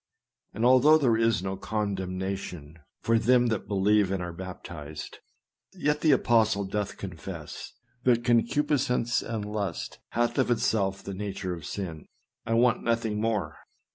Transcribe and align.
And 0.55 0.65
although 0.65 0.97
there 0.97 1.15
is 1.15 1.43
no 1.43 1.55
condemnation 1.55 2.79
for 3.03 3.19
them 3.19 3.49
that 3.49 3.67
believe 3.67 4.09
and 4.09 4.19
are 4.23 4.33
baptized, 4.33 5.19
yet 5.73 6.01
the 6.01 6.09
apostle 6.11 6.63
doth 6.65 6.97
confess, 6.97 7.71
that 8.03 8.23
concupiscence 8.25 9.21
and 9.21 9.45
lust 9.45 9.99
hath 10.13 10.39
of 10.39 10.49
itself 10.49 11.03
the 11.03 11.13
nature 11.13 11.53
of 11.53 11.67
sin." 11.67 12.07
I 12.47 12.55
want 12.55 12.81
nothing 12.81 13.21
more. 13.21 13.57